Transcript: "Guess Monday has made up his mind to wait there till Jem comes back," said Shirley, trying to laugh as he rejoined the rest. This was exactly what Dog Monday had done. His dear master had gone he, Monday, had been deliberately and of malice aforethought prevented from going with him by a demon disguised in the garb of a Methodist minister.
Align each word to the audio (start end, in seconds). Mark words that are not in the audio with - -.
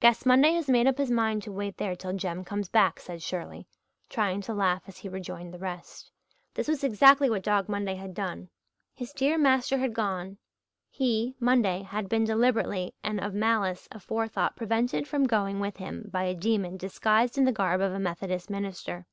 "Guess 0.00 0.24
Monday 0.24 0.52
has 0.54 0.70
made 0.70 0.86
up 0.86 0.96
his 0.96 1.10
mind 1.10 1.42
to 1.42 1.52
wait 1.52 1.76
there 1.76 1.94
till 1.94 2.14
Jem 2.14 2.42
comes 2.42 2.70
back," 2.70 2.98
said 2.98 3.20
Shirley, 3.22 3.68
trying 4.08 4.40
to 4.40 4.54
laugh 4.54 4.82
as 4.86 4.96
he 4.96 5.10
rejoined 5.10 5.52
the 5.52 5.58
rest. 5.58 6.10
This 6.54 6.68
was 6.68 6.82
exactly 6.82 7.28
what 7.28 7.42
Dog 7.42 7.68
Monday 7.68 7.96
had 7.96 8.14
done. 8.14 8.48
His 8.94 9.12
dear 9.12 9.36
master 9.36 9.76
had 9.76 9.92
gone 9.92 10.38
he, 10.88 11.34
Monday, 11.38 11.82
had 11.82 12.08
been 12.08 12.24
deliberately 12.24 12.94
and 13.04 13.20
of 13.20 13.34
malice 13.34 13.88
aforethought 13.92 14.56
prevented 14.56 15.06
from 15.06 15.24
going 15.26 15.60
with 15.60 15.76
him 15.76 16.08
by 16.10 16.24
a 16.24 16.34
demon 16.34 16.78
disguised 16.78 17.36
in 17.36 17.44
the 17.44 17.52
garb 17.52 17.82
of 17.82 17.92
a 17.92 18.00
Methodist 18.00 18.48
minister. 18.48 19.06